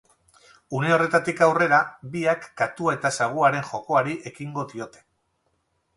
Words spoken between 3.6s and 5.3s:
jokoari ekingo diote.